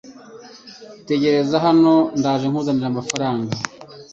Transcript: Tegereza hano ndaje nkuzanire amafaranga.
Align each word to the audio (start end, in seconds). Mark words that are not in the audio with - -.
Tegereza 1.07 1.55
hano 1.65 1.93
ndaje 2.19 2.45
nkuzanire 2.49 2.87
amafaranga. 2.89 3.51